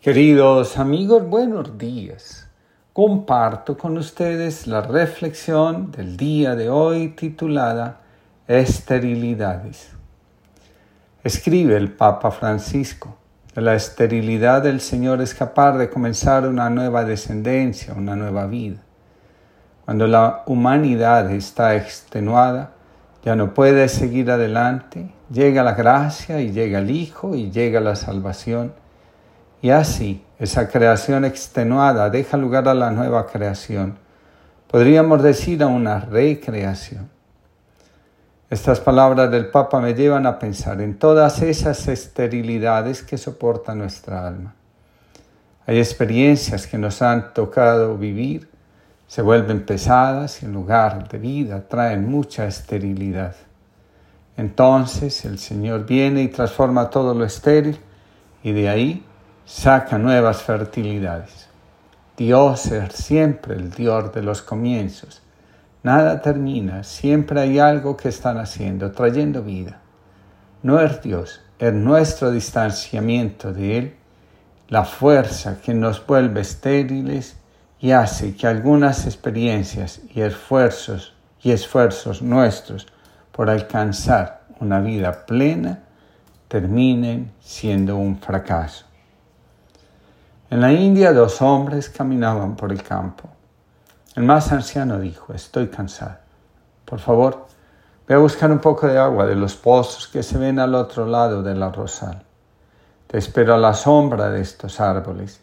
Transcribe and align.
Queridos 0.00 0.78
amigos, 0.78 1.28
buenos 1.28 1.76
días. 1.76 2.48
Comparto 2.94 3.76
con 3.76 3.98
ustedes 3.98 4.66
la 4.66 4.80
reflexión 4.80 5.92
del 5.92 6.16
día 6.16 6.54
de 6.56 6.70
hoy 6.70 7.08
titulada 7.08 8.00
Esterilidades. 8.48 9.90
Escribe 11.22 11.76
el 11.76 11.92
Papa 11.92 12.30
Francisco, 12.30 13.18
de 13.54 13.60
la 13.60 13.74
esterilidad 13.74 14.62
del 14.62 14.80
Señor 14.80 15.20
escapar 15.20 15.76
de 15.76 15.90
comenzar 15.90 16.48
una 16.48 16.70
nueva 16.70 17.04
descendencia, 17.04 17.92
una 17.92 18.16
nueva 18.16 18.46
vida. 18.46 18.78
Cuando 19.84 20.06
la 20.06 20.44
humanidad 20.46 21.30
está 21.30 21.76
extenuada, 21.76 22.72
ya 23.22 23.36
no 23.36 23.52
puede 23.52 23.86
seguir 23.90 24.30
adelante, 24.30 25.12
llega 25.30 25.62
la 25.62 25.74
gracia 25.74 26.40
y 26.40 26.52
llega 26.52 26.78
el 26.78 26.90
Hijo 26.90 27.34
y 27.34 27.50
llega 27.50 27.80
la 27.80 27.96
salvación 27.96 28.79
y 29.62 29.70
así, 29.70 30.24
esa 30.38 30.68
creación 30.68 31.24
extenuada 31.24 32.08
deja 32.08 32.36
lugar 32.36 32.66
a 32.68 32.74
la 32.74 32.90
nueva 32.90 33.26
creación. 33.26 33.98
Podríamos 34.70 35.22
decir 35.22 35.62
a 35.62 35.66
una 35.66 36.00
recreación. 36.00 37.10
Estas 38.48 38.80
palabras 38.80 39.30
del 39.30 39.48
Papa 39.50 39.80
me 39.80 39.94
llevan 39.94 40.26
a 40.26 40.38
pensar 40.38 40.80
en 40.80 40.98
todas 40.98 41.42
esas 41.42 41.86
esterilidades 41.88 43.02
que 43.02 43.18
soporta 43.18 43.74
nuestra 43.74 44.26
alma. 44.26 44.54
Hay 45.66 45.78
experiencias 45.78 46.66
que 46.66 46.78
nos 46.78 47.02
han 47.02 47.32
tocado 47.34 47.96
vivir, 47.96 48.48
se 49.06 49.22
vuelven 49.22 49.66
pesadas 49.66 50.42
y 50.42 50.46
en 50.46 50.52
lugar 50.52 51.06
de 51.08 51.18
vida 51.18 51.68
traen 51.68 52.10
mucha 52.10 52.46
esterilidad. 52.46 53.36
Entonces 54.36 55.24
el 55.24 55.38
Señor 55.38 55.84
viene 55.84 56.22
y 56.22 56.28
transforma 56.28 56.90
todo 56.90 57.12
lo 57.12 57.24
estéril 57.24 57.78
y 58.42 58.52
de 58.52 58.68
ahí 58.68 59.04
saca 59.44 59.98
nuevas 59.98 60.42
fertilidades. 60.42 61.48
Dios 62.16 62.66
es 62.66 62.92
siempre 62.94 63.54
el 63.54 63.70
Dios 63.70 64.12
de 64.12 64.22
los 64.22 64.42
comienzos. 64.42 65.22
Nada 65.82 66.20
termina, 66.20 66.84
siempre 66.84 67.40
hay 67.40 67.58
algo 67.58 67.96
que 67.96 68.10
están 68.10 68.38
haciendo, 68.38 68.92
trayendo 68.92 69.42
vida. 69.42 69.80
No 70.62 70.80
es 70.80 71.00
Dios, 71.00 71.40
es 71.58 71.72
nuestro 71.72 72.30
distanciamiento 72.30 73.52
de 73.52 73.78
Él, 73.78 73.96
la 74.68 74.84
fuerza 74.84 75.60
que 75.60 75.72
nos 75.72 76.06
vuelve 76.06 76.42
estériles 76.42 77.36
y 77.80 77.92
hace 77.92 78.36
que 78.36 78.46
algunas 78.46 79.06
experiencias 79.06 80.00
y 80.14 80.20
esfuerzos 80.20 81.14
y 81.42 81.52
esfuerzos 81.52 82.20
nuestros 82.20 82.86
por 83.32 83.48
alcanzar 83.48 84.42
una 84.60 84.80
vida 84.80 85.24
plena 85.24 85.80
terminen 86.48 87.32
siendo 87.40 87.96
un 87.96 88.18
fracaso. 88.18 88.89
En 90.50 90.60
la 90.60 90.72
India 90.72 91.12
dos 91.12 91.40
hombres 91.42 91.88
caminaban 91.88 92.56
por 92.56 92.72
el 92.72 92.82
campo. 92.82 93.28
El 94.16 94.24
más 94.24 94.50
anciano 94.50 94.98
dijo, 94.98 95.32
estoy 95.32 95.68
cansado. 95.68 96.16
Por 96.84 96.98
favor, 96.98 97.46
ve 98.08 98.16
a 98.16 98.18
buscar 98.18 98.50
un 98.50 98.58
poco 98.58 98.88
de 98.88 98.98
agua 98.98 99.26
de 99.26 99.36
los 99.36 99.54
pozos 99.54 100.08
que 100.08 100.24
se 100.24 100.38
ven 100.38 100.58
al 100.58 100.74
otro 100.74 101.06
lado 101.06 101.44
de 101.44 101.54
la 101.54 101.70
rosal. 101.70 102.24
Te 103.06 103.18
espero 103.18 103.54
a 103.54 103.58
la 103.58 103.74
sombra 103.74 104.28
de 104.28 104.40
estos 104.40 104.80
árboles. 104.80 105.40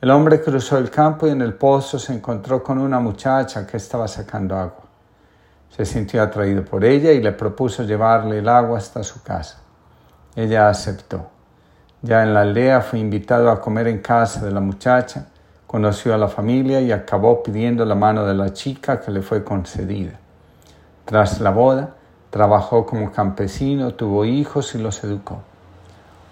El 0.00 0.10
hombre 0.10 0.40
cruzó 0.40 0.78
el 0.78 0.90
campo 0.90 1.26
y 1.26 1.30
en 1.30 1.42
el 1.42 1.52
pozo 1.52 1.98
se 1.98 2.14
encontró 2.14 2.62
con 2.62 2.78
una 2.78 3.00
muchacha 3.00 3.66
que 3.66 3.76
estaba 3.76 4.08
sacando 4.08 4.56
agua. 4.56 4.84
Se 5.76 5.84
sintió 5.84 6.22
atraído 6.22 6.64
por 6.64 6.86
ella 6.86 7.12
y 7.12 7.20
le 7.20 7.32
propuso 7.32 7.82
llevarle 7.82 8.38
el 8.38 8.48
agua 8.48 8.78
hasta 8.78 9.04
su 9.04 9.22
casa. 9.22 9.58
Ella 10.34 10.70
aceptó. 10.70 11.37
Ya 12.02 12.22
en 12.22 12.32
la 12.32 12.42
aldea 12.42 12.80
fue 12.80 13.00
invitado 13.00 13.50
a 13.50 13.60
comer 13.60 13.88
en 13.88 13.98
casa 13.98 14.44
de 14.44 14.52
la 14.52 14.60
muchacha, 14.60 15.26
conoció 15.66 16.14
a 16.14 16.18
la 16.18 16.28
familia 16.28 16.80
y 16.80 16.92
acabó 16.92 17.42
pidiendo 17.42 17.84
la 17.84 17.96
mano 17.96 18.24
de 18.24 18.34
la 18.34 18.52
chica 18.52 19.00
que 19.00 19.10
le 19.10 19.20
fue 19.20 19.42
concedida. 19.42 20.12
Tras 21.04 21.40
la 21.40 21.50
boda, 21.50 21.96
trabajó 22.30 22.86
como 22.86 23.10
campesino, 23.10 23.94
tuvo 23.94 24.24
hijos 24.24 24.74
y 24.74 24.78
los 24.78 25.02
educó. 25.02 25.42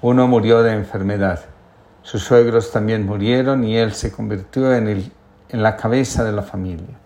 Uno 0.03 0.29
murió 0.29 0.63
de 0.63 0.73
enfermedad. 0.73 1.41
Sus 2.03 2.23
suegros 2.23 2.71
también 2.71 3.05
murieron 3.05 3.65
y 3.65 3.77
él 3.77 3.93
se 3.93 4.13
convirtió 4.13 4.73
en, 4.73 4.87
el, 4.87 5.13
en 5.49 5.63
la 5.65 5.77
cabeza 5.77 6.23
de 6.23 6.31
la 6.31 6.43
familia. 6.43 6.97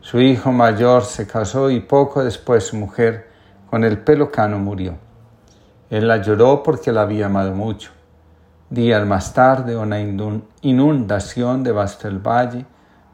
Su 0.00 0.20
hijo 0.20 0.50
mayor 0.50 1.04
se 1.04 1.28
casó 1.28 1.70
y 1.70 1.78
poco 1.78 2.24
después 2.24 2.64
su 2.64 2.76
mujer, 2.76 3.30
con 3.70 3.84
el 3.84 3.98
pelo 3.98 4.32
cano, 4.32 4.58
murió. 4.58 4.96
Él 5.92 6.08
la 6.08 6.16
lloró 6.16 6.62
porque 6.62 6.90
la 6.90 7.02
había 7.02 7.26
amado 7.26 7.52
mucho. 7.54 7.90
Días 8.70 9.06
más 9.06 9.34
tarde, 9.34 9.76
una 9.76 10.00
inundación 10.00 11.62
devastó 11.62 12.08
el 12.08 12.18
valle. 12.18 12.64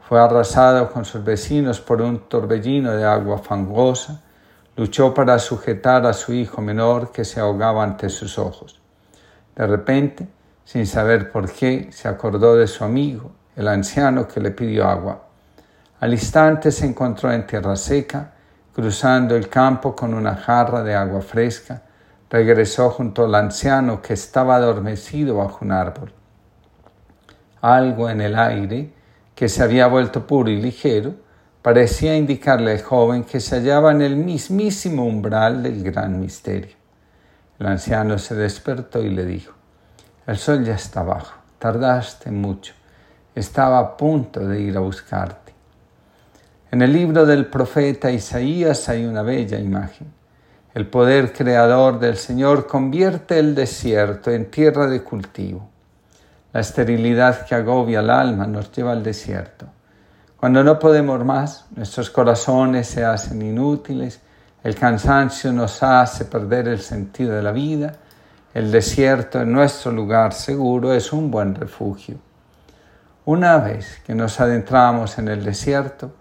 Fue 0.07 0.17
arrasado 0.17 0.89
con 0.89 1.03
sus 1.03 1.21
vecinos 1.21 1.81
por 1.81 2.01
un 2.01 2.29
torbellino 2.29 2.93
de 2.93 3.03
agua 3.03 3.39
fangosa. 3.39 4.21
Luchó 4.77 5.13
para 5.13 5.37
sujetar 5.39 6.05
a 6.05 6.13
su 6.13 6.31
hijo 6.31 6.61
menor 6.61 7.11
que 7.11 7.25
se 7.25 7.41
ahogaba 7.41 7.83
ante 7.83 8.07
sus 8.07 8.39
ojos. 8.39 8.79
De 9.57 9.67
repente, 9.67 10.29
sin 10.63 10.87
saber 10.87 11.33
por 11.33 11.51
qué, 11.51 11.89
se 11.91 12.07
acordó 12.07 12.55
de 12.55 12.67
su 12.67 12.85
amigo, 12.85 13.29
el 13.57 13.67
anciano 13.67 14.25
que 14.25 14.39
le 14.39 14.51
pidió 14.51 14.87
agua. 14.87 15.25
Al 15.99 16.13
instante 16.13 16.71
se 16.71 16.85
encontró 16.85 17.29
en 17.29 17.45
tierra 17.45 17.75
seca, 17.75 18.31
cruzando 18.73 19.35
el 19.35 19.49
campo 19.49 19.93
con 19.93 20.13
una 20.13 20.33
jarra 20.37 20.81
de 20.81 20.95
agua 20.95 21.19
fresca 21.19 21.81
regresó 22.29 22.91
junto 22.91 23.25
al 23.25 23.35
anciano 23.35 24.01
que 24.01 24.13
estaba 24.13 24.55
adormecido 24.55 25.37
bajo 25.37 25.65
un 25.65 25.71
árbol. 25.71 26.13
Algo 27.61 28.09
en 28.09 28.21
el 28.21 28.37
aire, 28.37 28.93
que 29.35 29.49
se 29.49 29.63
había 29.63 29.87
vuelto 29.87 30.27
puro 30.27 30.49
y 30.49 30.61
ligero, 30.61 31.15
parecía 31.61 32.15
indicarle 32.15 32.71
al 32.71 32.81
joven 32.81 33.23
que 33.23 33.39
se 33.39 33.55
hallaba 33.55 33.91
en 33.91 34.01
el 34.01 34.15
mismísimo 34.15 35.05
umbral 35.05 35.63
del 35.63 35.83
gran 35.83 36.19
misterio. 36.19 36.75
El 37.57 37.67
anciano 37.67 38.17
se 38.17 38.35
despertó 38.35 39.01
y 39.01 39.09
le 39.09 39.25
dijo, 39.25 39.53
el 40.25 40.37
sol 40.37 40.63
ya 40.63 40.75
está 40.75 41.03
bajo, 41.03 41.33
tardaste 41.57 42.31
mucho, 42.31 42.73
estaba 43.35 43.79
a 43.79 43.97
punto 43.97 44.47
de 44.47 44.61
ir 44.61 44.77
a 44.77 44.81
buscarte. 44.81 45.53
En 46.71 46.81
el 46.83 46.93
libro 46.93 47.25
del 47.25 47.47
profeta 47.47 48.11
Isaías 48.11 48.87
hay 48.89 49.05
una 49.05 49.23
bella 49.23 49.59
imagen. 49.59 50.18
El 50.75 50.85
poder 50.87 51.33
creador 51.33 51.99
del 51.99 52.15
Señor 52.15 52.67
convierte 52.67 53.39
el 53.39 53.55
desierto 53.55 54.29
en 54.29 54.51
tierra 54.51 54.85
de 54.85 55.01
cultivo. 55.01 55.67
La 56.53 56.59
esterilidad 56.59 57.45
que 57.47 57.55
agobia 57.55 58.01
el 58.01 58.09
alma 58.11 58.45
nos 58.45 58.71
lleva 58.71 58.91
al 58.91 59.01
desierto. 59.01 59.65
Cuando 60.37 60.63
no 60.63 60.77
podemos 60.77 61.25
más, 61.25 61.65
nuestros 61.75 62.11
corazones 62.11 62.87
se 62.87 63.03
hacen 63.03 63.41
inútiles, 63.41 64.21
el 64.63 64.75
cansancio 64.75 65.51
nos 65.51 65.81
hace 65.81 66.25
perder 66.25 66.67
el 66.67 66.81
sentido 66.81 67.33
de 67.33 67.41
la 67.41 67.51
vida, 67.51 67.93
el 68.53 68.71
desierto 68.71 69.41
en 69.41 69.51
nuestro 69.51 69.91
lugar 69.91 70.33
seguro 70.33 70.93
es 70.93 71.11
un 71.11 71.31
buen 71.31 71.55
refugio. 71.55 72.17
Una 73.25 73.57
vez 73.57 74.01
que 74.05 74.13
nos 74.13 74.39
adentramos 74.39 75.17
en 75.17 75.29
el 75.29 75.43
desierto, 75.43 76.13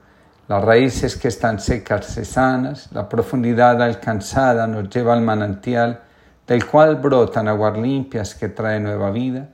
las 0.48 0.64
raíces 0.64 1.16
que 1.16 1.28
están 1.28 1.60
secas 1.60 2.16
y 2.16 2.24
sanas, 2.24 2.88
la 2.92 3.06
profundidad 3.08 3.80
alcanzada 3.82 4.66
nos 4.66 4.88
lleva 4.88 5.12
al 5.12 5.20
manantial 5.20 6.00
del 6.46 6.64
cual 6.64 6.96
brotan 6.96 7.48
aguas 7.48 7.76
limpias 7.76 8.34
que 8.34 8.48
traen 8.48 8.84
nueva 8.84 9.10
vida, 9.10 9.48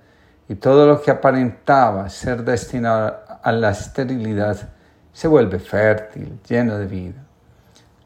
y 0.49 0.55
todo 0.55 0.87
lo 0.87 1.03
que 1.03 1.11
aparentaba 1.11 2.09
ser 2.09 2.45
destinado 2.45 3.19
a 3.43 3.51
la 3.51 3.71
esterilidad 3.71 4.57
se 5.13 5.27
vuelve 5.27 5.59
fértil, 5.59 6.39
lleno 6.49 6.79
de 6.79 6.87
vida. 6.87 7.25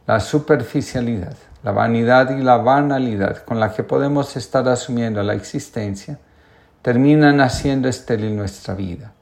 La 0.07 0.21
superficialidad, 0.21 1.35
la 1.63 1.73
vanidad 1.73 2.31
y 2.31 2.43
la 2.43 2.57
banalidad 2.57 3.45
con 3.45 3.61
la 3.61 3.75
que 3.75 3.83
podemos 3.83 4.35
estar 4.37 4.67
asumiendo 4.67 5.23
la 5.23 5.35
existencia 5.35 6.19
terminan 6.81 7.43
haciendo 7.43 7.89
estéril 7.89 8.35
nuestra 8.35 8.75
vida. 8.75 9.13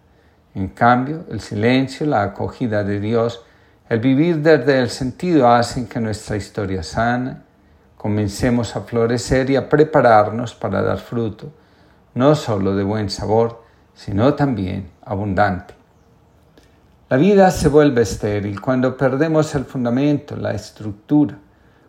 En 0.55 0.69
cambio, 0.69 1.25
el 1.31 1.41
silencio, 1.41 2.07
la 2.07 2.23
acogida 2.23 2.85
de 2.85 3.01
Dios, 3.01 3.46
el 3.89 4.01
vivir 4.01 4.43
desde 4.43 4.81
el 4.81 4.91
sentido 4.91 5.49
hace 5.49 5.87
que 5.87 6.01
nuestra 6.01 6.37
historia 6.37 6.83
sana, 6.83 7.45
comencemos 7.97 8.75
a 8.75 8.81
florecer 8.81 9.49
y 9.51 9.57
a 9.57 9.69
prepararnos 9.69 10.55
para 10.55 10.83
dar 10.83 10.99
fruto, 10.99 11.53
no 12.15 12.35
solo 12.35 12.75
de 12.75 12.83
buen 12.83 13.11
sabor, 13.11 13.63
sino 13.95 14.35
también 14.35 14.91
abundante. 15.05 15.75
La 17.09 17.17
vida 17.17 17.51
se 17.53 17.69
vuelve 17.69 18.03
estéril 18.03 18.61
cuando 18.61 18.97
perdemos 18.97 19.55
el 19.55 19.65
fundamento, 19.65 20.35
la 20.35 20.53
estructura, 20.53 21.39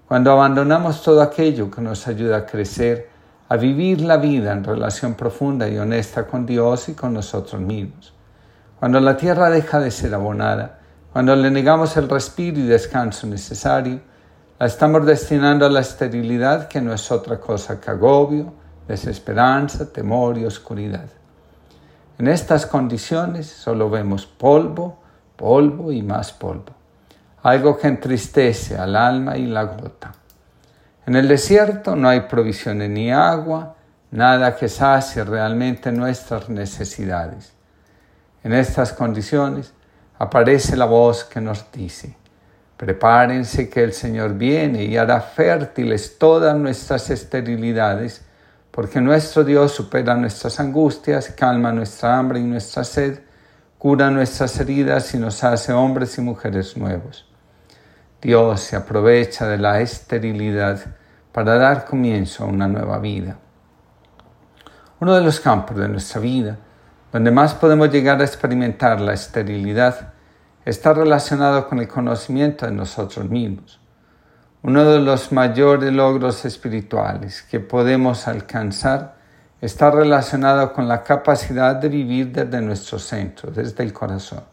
cuando 0.07 0.31
abandonamos 0.31 1.01
todo 1.01 1.23
aquello 1.23 1.71
que 1.71 1.81
nos 1.81 2.07
ayuda 2.07 2.37
a 2.37 2.45
crecer, 2.45 3.09
a 3.49 3.57
vivir 3.57 4.01
la 4.01 4.17
vida 4.17 4.51
en 4.51 4.63
relación 4.63 5.15
profunda 5.15 5.67
y 5.67 5.79
honesta 5.79 6.27
con 6.27 6.45
Dios 6.45 6.89
y 6.89 6.93
con 6.93 7.13
nosotros 7.13 7.59
mismos. 7.59 8.13
Cuando 8.79 8.99
la 8.99 9.17
tierra 9.17 9.49
deja 9.49 9.79
de 9.79 9.89
ser 9.89 10.13
abonada, 10.13 10.76
cuando 11.11 11.35
le 11.35 11.49
negamos 11.49 11.97
el 11.97 12.09
respiro 12.09 12.59
y 12.59 12.63
descanso 12.63 13.27
necesario, 13.27 14.01
la 14.59 14.65
estamos 14.65 15.05
destinando 15.05 15.65
a 15.65 15.69
la 15.69 15.81
esterilidad 15.81 16.67
que 16.67 16.81
no 16.81 16.93
es 16.93 17.11
otra 17.11 17.39
cosa 17.39 17.79
que 17.79 17.91
agobio, 17.91 18.53
desesperanza, 18.87 19.91
temor 19.91 20.37
y 20.37 20.45
oscuridad. 20.45 21.09
En 22.17 22.27
estas 22.27 22.65
condiciones 22.65 23.47
solo 23.47 23.89
vemos 23.89 24.25
polvo, 24.25 24.99
polvo 25.35 25.91
y 25.91 26.01
más 26.01 26.33
polvo, 26.33 26.73
algo 27.43 27.77
que 27.77 27.87
entristece 27.87 28.77
al 28.77 28.95
alma 28.95 29.37
y 29.37 29.45
la 29.45 29.63
gota. 29.63 30.13
En 31.05 31.15
el 31.15 31.27
desierto 31.27 31.95
no 31.95 32.09
hay 32.09 32.21
provisiones 32.21 32.89
ni 32.89 33.11
agua, 33.11 33.75
nada 34.11 34.55
que 34.55 34.67
sacie 34.67 35.23
realmente 35.23 35.91
nuestras 35.91 36.49
necesidades. 36.49 37.53
En 38.43 38.53
estas 38.53 38.93
condiciones 38.93 39.73
aparece 40.17 40.75
la 40.75 40.85
voz 40.85 41.23
que 41.23 41.41
nos 41.41 41.71
dice, 41.71 42.15
prepárense 42.75 43.69
que 43.69 43.83
el 43.83 43.93
Señor 43.93 44.33
viene 44.33 44.83
y 44.83 44.97
hará 44.97 45.21
fértiles 45.21 46.17
todas 46.17 46.55
nuestras 46.55 47.09
esterilidades 47.09 48.23
porque 48.77 49.01
nuestro 49.01 49.43
Dios 49.43 49.71
supera 49.71 50.13
nuestras 50.13 50.59
angustias, 50.59 51.33
calma 51.35 51.71
nuestra 51.71 52.15
hambre 52.15 52.39
y 52.39 52.43
nuestra 52.43 52.83
sed, 52.83 53.21
cura 53.79 54.11
nuestras 54.11 54.59
heridas 54.59 55.15
y 55.15 55.17
nos 55.17 55.43
hace 55.43 55.73
hombres 55.73 56.15
y 56.19 56.21
mujeres 56.21 56.77
nuevos. 56.77 57.27
Dios 58.21 58.61
se 58.61 58.75
aprovecha 58.75 59.47
de 59.47 59.57
la 59.57 59.81
esterilidad 59.81 60.79
para 61.31 61.57
dar 61.57 61.85
comienzo 61.85 62.43
a 62.43 62.47
una 62.47 62.67
nueva 62.67 62.99
vida. 62.99 63.39
Uno 64.99 65.15
de 65.15 65.21
los 65.21 65.39
campos 65.39 65.75
de 65.75 65.87
nuestra 65.87 66.21
vida 66.21 66.59
donde 67.11 67.31
más 67.31 67.53
podemos 67.53 67.91
llegar 67.91 68.21
a 68.21 68.25
experimentar 68.25 68.99
la 68.99 69.13
esterilidad 69.13 70.13
está 70.65 70.93
relacionado 70.93 71.67
con 71.69 71.79
el 71.79 71.87
conocimiento 71.87 72.65
de 72.65 72.73
nosotros 72.73 73.29
mismos. 73.29 73.79
Uno 74.63 74.83
de 74.83 74.99
los 74.99 75.31
mayores 75.31 75.93
logros 75.93 76.43
espirituales 76.43 77.41
que 77.43 77.61
podemos 77.61 78.27
alcanzar 78.27 79.15
está 79.61 79.89
relacionado 79.89 80.73
con 80.73 80.87
la 80.87 81.03
capacidad 81.03 81.75
de 81.75 81.87
vivir 81.87 82.31
desde 82.31 82.61
nuestro 82.61 82.99
centro, 82.99 83.49
desde 83.49 83.83
el 83.83 83.93
corazón. 83.93 84.43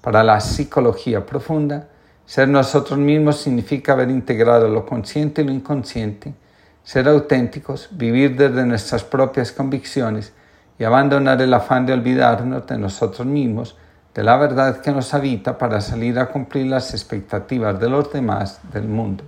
Para 0.00 0.24
la 0.24 0.40
psicología 0.40 1.24
profunda, 1.24 1.86
ser 2.26 2.48
nosotros 2.48 2.98
mismos 2.98 3.40
significa 3.40 3.92
haber 3.92 4.10
integrado 4.10 4.68
lo 4.68 4.84
consciente 4.84 5.42
y 5.42 5.44
lo 5.44 5.52
inconsciente, 5.52 6.34
ser 6.82 7.08
auténticos, 7.08 7.88
vivir 7.92 8.36
desde 8.36 8.66
nuestras 8.66 9.04
propias 9.04 9.52
convicciones 9.52 10.32
y 10.80 10.84
abandonar 10.84 11.42
el 11.42 11.52
afán 11.52 11.84
de 11.84 11.92
olvidarnos 11.92 12.66
de 12.66 12.78
nosotros 12.78 13.26
mismos 13.26 13.76
de 14.14 14.24
la 14.24 14.38
verdad 14.38 14.80
que 14.80 14.90
nos 14.90 15.12
habita 15.12 15.58
para 15.58 15.82
salir 15.82 16.18
a 16.18 16.30
cumplir 16.30 16.68
las 16.68 16.94
expectativas 16.94 17.78
de 17.78 17.90
los 17.90 18.10
demás 18.10 18.60
del 18.72 18.88
mundo. 18.88 19.22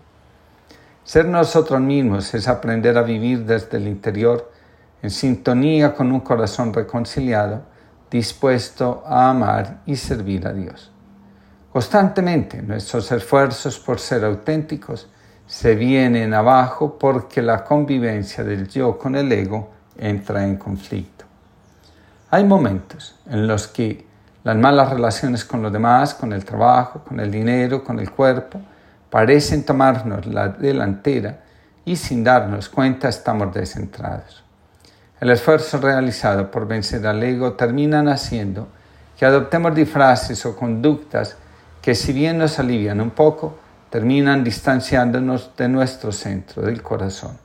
Ser 1.04 1.26
nosotros 1.26 1.78
mismos 1.78 2.32
es 2.32 2.48
aprender 2.48 2.96
a 2.96 3.02
vivir 3.02 3.44
desde 3.44 3.76
el 3.76 3.86
interior 3.86 4.50
en 5.02 5.10
sintonía 5.10 5.94
con 5.94 6.10
un 6.10 6.20
corazón 6.20 6.72
reconciliado, 6.72 7.60
dispuesto 8.10 9.02
a 9.06 9.28
amar 9.28 9.80
y 9.84 9.96
servir 9.96 10.46
a 10.46 10.54
Dios. 10.54 10.90
Constantemente 11.70 12.62
nuestros 12.62 13.12
esfuerzos 13.12 13.78
por 13.78 13.98
ser 13.98 14.24
auténticos 14.24 15.06
se 15.46 15.74
vienen 15.74 16.32
abajo 16.32 16.98
porque 16.98 17.42
la 17.42 17.62
convivencia 17.62 18.42
del 18.42 18.68
yo 18.68 18.96
con 18.96 19.16
el 19.16 19.30
ego 19.30 19.70
entra 19.98 20.44
en 20.44 20.56
conflicto. 20.56 21.21
Hay 22.34 22.44
momentos 22.44 23.14
en 23.26 23.46
los 23.46 23.68
que 23.68 24.06
las 24.42 24.56
malas 24.56 24.88
relaciones 24.88 25.44
con 25.44 25.60
los 25.60 25.70
demás, 25.70 26.14
con 26.14 26.32
el 26.32 26.46
trabajo, 26.46 27.04
con 27.06 27.20
el 27.20 27.30
dinero, 27.30 27.84
con 27.84 28.00
el 28.00 28.10
cuerpo, 28.10 28.58
parecen 29.10 29.66
tomarnos 29.66 30.24
la 30.24 30.48
delantera 30.48 31.40
y 31.84 31.94
sin 31.94 32.24
darnos 32.24 32.70
cuenta 32.70 33.10
estamos 33.10 33.52
descentrados. 33.52 34.42
El 35.20 35.28
esfuerzo 35.28 35.76
realizado 35.76 36.50
por 36.50 36.66
vencer 36.66 37.06
al 37.06 37.22
ego 37.22 37.52
termina 37.52 38.00
haciendo 38.10 38.68
que 39.18 39.26
adoptemos 39.26 39.74
disfraces 39.74 40.46
o 40.46 40.56
conductas 40.56 41.36
que 41.82 41.94
si 41.94 42.14
bien 42.14 42.38
nos 42.38 42.58
alivian 42.58 43.02
un 43.02 43.10
poco, 43.10 43.58
terminan 43.90 44.42
distanciándonos 44.42 45.54
de 45.54 45.68
nuestro 45.68 46.12
centro, 46.12 46.62
del 46.62 46.80
corazón. 46.80 47.36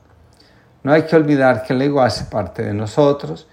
No 0.82 0.94
hay 0.94 1.02
que 1.02 1.14
olvidar 1.14 1.62
que 1.62 1.74
el 1.74 1.82
ego 1.82 2.00
hace 2.00 2.24
parte 2.24 2.62
de 2.62 2.72
nosotros, 2.72 3.46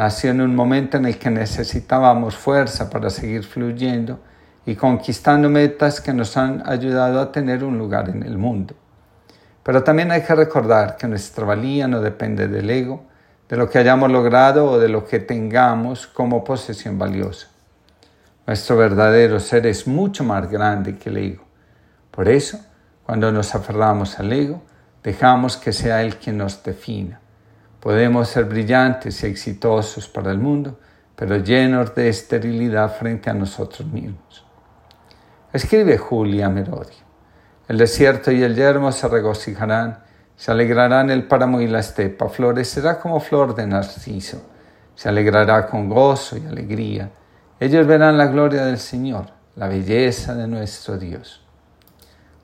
Nació 0.00 0.30
en 0.30 0.40
un 0.40 0.56
momento 0.56 0.96
en 0.96 1.04
el 1.04 1.18
que 1.18 1.28
necesitábamos 1.28 2.34
fuerza 2.34 2.88
para 2.88 3.10
seguir 3.10 3.44
fluyendo 3.44 4.18
y 4.64 4.74
conquistando 4.74 5.50
metas 5.50 6.00
que 6.00 6.14
nos 6.14 6.38
han 6.38 6.62
ayudado 6.66 7.20
a 7.20 7.30
tener 7.30 7.62
un 7.62 7.76
lugar 7.76 8.08
en 8.08 8.22
el 8.22 8.38
mundo. 8.38 8.74
Pero 9.62 9.84
también 9.84 10.10
hay 10.10 10.22
que 10.22 10.34
recordar 10.34 10.96
que 10.96 11.06
nuestra 11.06 11.44
valía 11.44 11.86
no 11.86 12.00
depende 12.00 12.48
del 12.48 12.70
ego, 12.70 13.04
de 13.46 13.58
lo 13.58 13.68
que 13.68 13.76
hayamos 13.76 14.10
logrado 14.10 14.70
o 14.70 14.78
de 14.78 14.88
lo 14.88 15.04
que 15.04 15.18
tengamos 15.18 16.06
como 16.06 16.44
posesión 16.44 16.98
valiosa. 16.98 17.48
Nuestro 18.46 18.78
verdadero 18.78 19.38
ser 19.38 19.66
es 19.66 19.86
mucho 19.86 20.24
más 20.24 20.50
grande 20.50 20.96
que 20.96 21.10
el 21.10 21.18
ego. 21.18 21.44
Por 22.10 22.26
eso, 22.26 22.58
cuando 23.04 23.30
nos 23.30 23.54
aferramos 23.54 24.18
al 24.18 24.32
ego, 24.32 24.62
dejamos 25.02 25.58
que 25.58 25.74
sea 25.74 26.00
Él 26.00 26.16
quien 26.16 26.38
nos 26.38 26.62
defina. 26.62 27.20
Podemos 27.80 28.28
ser 28.28 28.44
brillantes 28.44 29.22
y 29.22 29.26
exitosos 29.26 30.06
para 30.06 30.30
el 30.30 30.38
mundo, 30.38 30.78
pero 31.16 31.36
llenos 31.38 31.94
de 31.94 32.10
esterilidad 32.10 32.94
frente 32.94 33.30
a 33.30 33.34
nosotros 33.34 33.88
mismos. 33.88 34.44
Escribe 35.52 35.96
Julia 35.96 36.50
Merodi. 36.50 36.94
El 37.68 37.78
desierto 37.78 38.30
y 38.32 38.42
el 38.42 38.54
yermo 38.54 38.92
se 38.92 39.08
regocijarán, 39.08 40.00
se 40.36 40.50
alegrarán 40.50 41.10
el 41.10 41.26
páramo 41.26 41.60
y 41.60 41.68
la 41.68 41.80
estepa, 41.80 42.28
florecerá 42.28 42.98
como 42.98 43.18
flor 43.18 43.54
de 43.54 43.66
narciso, 43.66 44.42
se 44.94 45.08
alegrará 45.08 45.66
con 45.66 45.88
gozo 45.88 46.36
y 46.36 46.46
alegría. 46.46 47.10
Ellos 47.58 47.86
verán 47.86 48.18
la 48.18 48.26
gloria 48.26 48.64
del 48.66 48.78
Señor, 48.78 49.26
la 49.56 49.68
belleza 49.68 50.34
de 50.34 50.46
nuestro 50.46 50.98
Dios. 50.98 51.46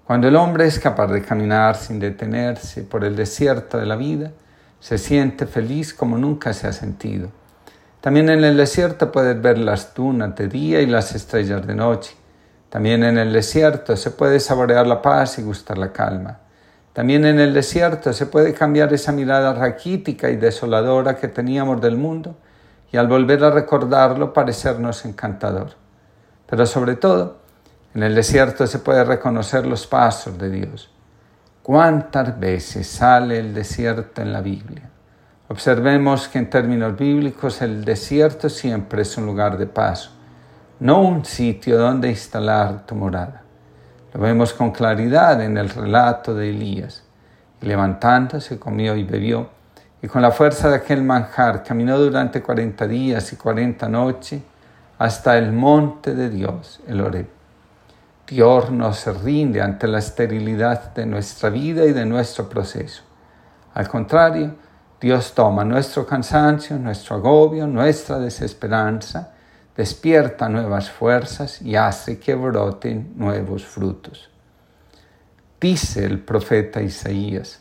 Cuando 0.05 0.29
el 0.29 0.37
hombre 0.37 0.67
es 0.67 0.79
capaz 0.79 1.09
de 1.09 1.23
caminar 1.23 1.77
sin 1.77 1.99
detenerse 1.99 2.83
por 2.83 3.05
el 3.05 3.17
desierto 3.17 3.79
de 3.79 3.87
la 3.87 3.97
vida, 3.97 4.31
se 4.81 4.99
siente 4.99 5.47
feliz 5.47 5.95
como 5.95 6.19
nunca 6.19 6.53
se 6.53 6.67
ha 6.67 6.73
sentido. 6.73 7.29
También 8.01 8.29
en 8.29 8.45
el 8.45 8.57
desierto 8.57 9.11
puedes 9.11 9.41
ver 9.41 9.59
las 9.59 9.95
dunas 9.95 10.37
de 10.37 10.49
día 10.49 10.81
y 10.81 10.87
las 10.87 11.15
estrellas 11.15 11.67
de 11.67 11.75
noche. 11.75 12.15
También 12.69 13.03
en 13.05 13.19
el 13.19 13.33
desierto 13.33 13.97
se 13.97 14.11
puede 14.11 14.39
saborear 14.39 14.87
la 14.87 15.03
paz 15.03 15.39
y 15.39 15.43
gustar 15.43 15.79
la 15.79 15.93
calma. 15.93 16.39
También 16.93 17.25
en 17.25 17.41
el 17.41 17.53
desierto 17.53 18.13
se 18.13 18.27
puede 18.27 18.55
cambiar 18.55 18.93
esa 18.93 19.13
mirada 19.13 19.53
raquítica 19.53 20.31
y 20.31 20.37
desoladora 20.37 21.17
que 21.17 21.29
teníamos 21.29 21.81
del 21.81 21.97
mundo 21.97 22.37
y 22.93 22.97
al 22.97 23.09
volver 23.09 23.43
a 23.45 23.51
recordarlo 23.51 24.33
parecernos 24.33 25.05
encantador. 25.05 25.71
Pero 26.49 26.65
sobre 26.65 26.95
todo, 26.95 27.39
en 27.95 28.03
el 28.03 28.15
desierto 28.15 28.67
se 28.67 28.79
puede 28.79 29.05
reconocer 29.05 29.67
los 29.67 29.87
pasos 29.87 30.39
de 30.39 30.51
Dios 30.51 30.91
¿Cuántas 31.67 32.39
veces 32.39 32.87
sale 32.87 33.41
el 33.41 33.53
desierto 33.53 34.23
en 34.23 34.33
la 34.33 34.41
Biblia? 34.41 34.89
Observemos 35.49 36.29
que 36.29 36.39
en 36.39 36.49
términos 36.49 36.97
bíblicos 36.97 37.61
el 37.61 37.85
desierto 37.85 38.49
siempre 38.49 39.03
es 39.03 39.19
un 39.19 39.27
lugar 39.27 39.59
de 39.59 39.67
paso, 39.67 40.13
no 40.79 41.01
un 41.01 41.25
sitio 41.25 41.77
donde 41.77 42.09
instalar 42.09 42.87
tu 42.87 42.95
morada. 42.95 43.43
Lo 44.15 44.21
vemos 44.21 44.53
con 44.53 44.71
claridad 44.71 45.43
en 45.43 45.59
el 45.59 45.69
relato 45.69 46.37
de 46.37 46.51
Elías. 46.51 47.03
Y 47.61 47.67
levantándose, 47.67 48.61
comió 48.61 48.95
y 48.95 49.03
bebió, 49.03 49.51
y 50.01 50.07
con 50.07 50.23
la 50.23 50.31
fuerza 50.31 50.69
de 50.69 50.77
aquel 50.77 51.03
manjar 51.03 51.65
caminó 51.65 51.99
durante 51.99 52.43
cuarenta 52.43 52.87
días 52.87 53.33
y 53.33 53.37
cuarenta 53.37 53.89
noches 53.89 54.41
hasta 54.99 55.37
el 55.37 55.51
monte 55.51 56.15
de 56.15 56.31
Dios, 56.31 56.81
el 56.87 57.01
Oreb. 57.01 57.36
Dios 58.27 58.73
no 58.73 58.93
se 58.93 59.13
rinde 59.13 59.63
ante 59.63 59.87
la 59.87 60.01
esterilidad 60.01 60.93
de 60.95 61.07
nuestra 61.07 61.49
vida 61.49 61.85
y 61.85 61.93
de 61.93 62.05
nuestro 62.05 62.49
proceso. 62.49 63.03
Al 63.75 63.89
contrario, 63.89 64.57
Dios 65.01 65.33
toma 65.33 65.65
nuestro 65.65 66.05
cansancio, 66.05 66.77
nuestro 66.77 67.17
agobio, 67.17 67.69
nuestra 67.69 68.19
desesperanza, 68.19 69.33
despierta 69.77 70.49
nuevas 70.49 70.91
fuerzas 70.91 71.63
y 71.63 71.77
hace 71.77 72.19
que 72.19 72.35
broten 72.35 73.13
nuevos 73.17 73.65
frutos. 73.65 74.29
Dice 75.61 76.05
el 76.05 76.19
profeta 76.19 76.83
Isaías, 76.83 77.61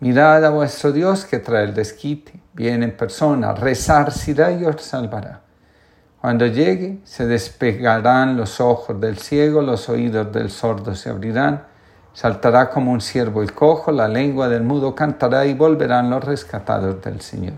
mirad 0.00 0.42
a 0.44 0.50
vuestro 0.50 0.92
Dios 0.92 1.26
que 1.26 1.38
trae 1.38 1.64
el 1.64 1.74
desquite, 1.74 2.40
viene 2.54 2.86
en 2.86 2.96
persona, 2.96 3.52
resarcirá 3.52 4.52
y 4.52 4.64
os 4.64 4.80
salvará. 4.80 5.42
Cuando 6.22 6.46
llegue, 6.46 7.00
se 7.02 7.26
despegarán 7.26 8.36
los 8.36 8.60
ojos 8.60 9.00
del 9.00 9.18
ciego, 9.18 9.60
los 9.60 9.88
oídos 9.88 10.30
del 10.30 10.50
sordo 10.50 10.94
se 10.94 11.10
abrirán, 11.10 11.64
saltará 12.12 12.70
como 12.70 12.92
un 12.92 13.00
ciervo 13.00 13.42
el 13.42 13.52
cojo, 13.52 13.90
la 13.90 14.06
lengua 14.06 14.48
del 14.48 14.62
mudo 14.62 14.94
cantará 14.94 15.44
y 15.46 15.54
volverán 15.54 16.10
los 16.10 16.22
rescatados 16.22 17.02
del 17.02 17.20
Señor. 17.22 17.56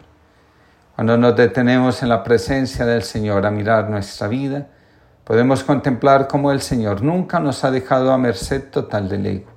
Cuando 0.94 1.18
nos 1.18 1.37
detenemos 1.37 2.02
en 2.02 2.09
la 2.09 2.25
presencia 2.25 2.87
del 2.87 3.02
Señor 3.02 3.44
a 3.44 3.50
mirar 3.50 3.90
nuestra 3.90 4.28
vida, 4.28 4.66
podemos 5.25 5.62
contemplar 5.62 6.26
cómo 6.26 6.50
el 6.50 6.62
Señor 6.62 7.02
nunca 7.02 7.40
nos 7.40 7.64
ha 7.64 7.71
dejado 7.71 8.14
a 8.14 8.16
merced 8.16 8.71
total 8.71 9.11
del 9.11 9.26
ego. 9.26 9.50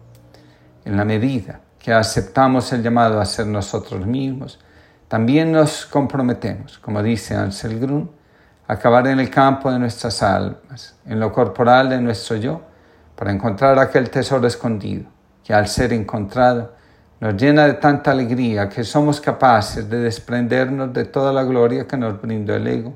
En 0.83 0.97
la 0.97 1.05
medida 1.05 1.61
que 1.79 1.93
aceptamos 1.93 2.73
el 2.73 2.83
llamado 2.83 3.21
a 3.21 3.25
ser 3.25 3.47
nosotros 3.47 4.05
mismos, 4.05 4.59
también 5.07 5.53
nos 5.53 5.85
comprometemos, 5.85 6.77
como 6.79 7.01
dice 7.01 7.35
Ansel 7.35 7.79
Grun, 7.79 8.16
acabar 8.67 9.07
en 9.07 9.19
el 9.19 9.29
campo 9.29 9.71
de 9.71 9.79
nuestras 9.79 10.21
almas, 10.21 10.95
en 11.05 11.19
lo 11.19 11.31
corporal 11.31 11.89
de 11.89 12.01
nuestro 12.01 12.35
yo, 12.35 12.61
para 13.15 13.31
encontrar 13.31 13.79
aquel 13.79 14.09
tesoro 14.09 14.45
escondido, 14.45 15.05
que 15.43 15.53
al 15.53 15.67
ser 15.67 15.93
encontrado 15.93 16.75
nos 17.19 17.35
llena 17.35 17.65
de 17.65 17.73
tanta 17.75 18.11
alegría 18.11 18.69
que 18.69 18.83
somos 18.83 19.19
capaces 19.19 19.89
de 19.89 19.99
desprendernos 19.99 20.93
de 20.93 21.05
toda 21.05 21.33
la 21.33 21.43
gloria 21.43 21.87
que 21.87 21.97
nos 21.97 22.21
brindó 22.21 22.53
el 22.55 22.67
ego, 22.67 22.95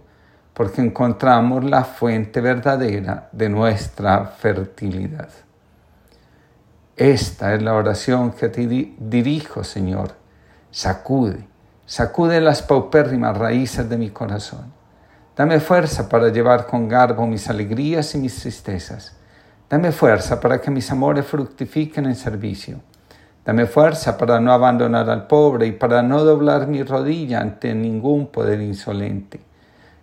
porque 0.54 0.82
encontramos 0.82 1.64
la 1.64 1.84
fuente 1.84 2.42
verdadera 2.42 3.30
de 3.32 3.50
nuestra 3.50 4.26
fertilidad. 4.26 5.30
Esta 6.96 7.56
es 7.56 7.64
la 7.64 7.74
oración 7.74 8.32
que 8.32 8.50
te 8.50 8.68
dirijo, 9.00 9.64
Señor. 9.64 10.12
Sacude, 10.70 11.48
sacude 11.86 12.42
las 12.42 12.62
paupérrimas 12.62 13.36
raíces 13.36 13.90
de 13.90 13.98
mi 13.98 14.12
corazón. 14.12 14.81
Dame 15.42 15.60
fuerza 15.60 16.08
para 16.08 16.30
llevar 16.30 16.68
con 16.68 16.88
garbo 16.88 17.26
mis 17.26 17.50
alegrías 17.50 18.14
y 18.14 18.20
mis 18.20 18.40
tristezas. 18.40 19.18
Dame 19.68 19.92
fuerza 19.92 20.40
para 20.40 20.62
que 20.62 20.70
mis 20.70 20.92
amores 20.92 21.26
fructifiquen 21.26 22.06
en 22.06 22.16
servicio 22.16 22.80
Dame 23.44 23.66
fuerza 23.66 24.20
para 24.20 24.40
no 24.40 24.54
abandonar 24.54 25.10
al 25.10 25.26
pobre 25.26 25.66
y 25.66 25.72
para 25.72 26.04
no 26.04 26.24
doblar 26.24 26.68
mi 26.68 26.84
rodilla 26.84 27.42
ante 27.42 27.74
ningún 27.74 28.28
poder 28.28 28.62
insolente. 28.62 29.40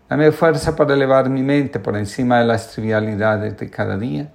Dame 0.08 0.32
fuerza 0.32 0.74
para 0.74 0.94
elevar 0.94 1.30
mi 1.30 1.44
mente 1.44 1.78
por 1.78 1.96
encima 1.96 2.40
de 2.40 2.44
las 2.44 2.72
trivialidades 2.72 3.56
de 3.56 3.70
cada 3.70 3.96
día 3.96 4.32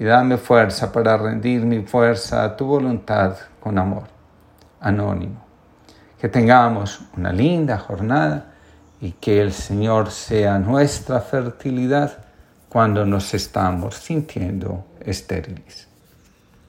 y 0.00 0.04
dame 0.04 0.36
fuerza 0.36 0.90
para 0.90 1.16
rendir 1.16 1.64
mi 1.64 1.82
fuerza 1.82 2.42
a 2.42 2.56
tu 2.56 2.66
voluntad 2.66 3.36
con 3.60 3.78
amor. 3.78 4.08
Anónimo. 4.80 5.44
Que 6.20 6.28
tengamos 6.28 7.02
una 7.16 7.32
linda 7.32 7.78
jornada 7.78 8.49
y 9.00 9.12
que 9.12 9.40
el 9.40 9.52
Señor 9.52 10.10
sea 10.10 10.58
nuestra 10.58 11.20
fertilidad 11.20 12.18
cuando 12.68 13.04
nos 13.04 13.34
estamos 13.34 13.96
sintiendo 13.96 14.86
estériles. 15.00 15.89